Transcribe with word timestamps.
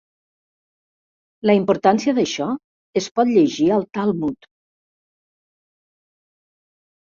La 1.49 1.55
importància 1.59 2.13
d'això 2.21 2.47
es 3.03 3.11
pot 3.19 3.31
llegir 3.35 3.69
al 3.77 3.87
Talmud. 4.01 4.51